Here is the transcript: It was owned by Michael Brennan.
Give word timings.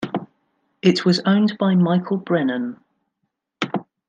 It 0.81 1.05
was 1.05 1.19
owned 1.27 1.59
by 1.59 1.75
Michael 1.75 2.17
Brennan. 2.17 2.77